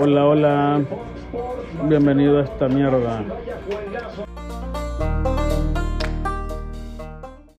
[0.00, 0.80] Hola, hola.
[1.84, 3.22] Bienvenido a esta mierda.